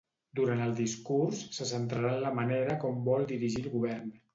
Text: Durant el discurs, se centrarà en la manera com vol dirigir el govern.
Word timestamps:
Durant 0.37 0.63
el 0.67 0.73
discurs, 0.79 1.43
se 1.59 1.69
centrarà 1.75 2.17
en 2.17 2.27
la 2.27 2.35
manera 2.41 2.83
com 2.87 3.09
vol 3.15 3.33
dirigir 3.39 3.67
el 3.69 3.75
govern. 3.81 4.15